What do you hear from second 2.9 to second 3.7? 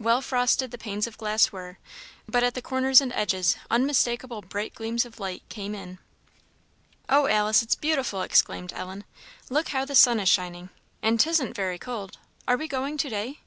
and edges,